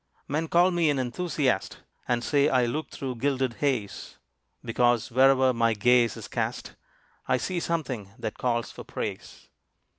[0.27, 4.17] Men call me an enthusiast, And say I look through gilded haze:
[4.65, 6.73] Because where'er my gaze is cast,
[7.27, 9.47] I see some thing that calls for praise.